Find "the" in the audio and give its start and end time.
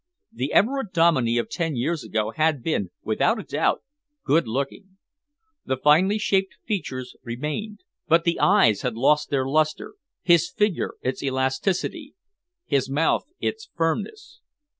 0.33-0.51, 5.63-5.77, 8.23-8.39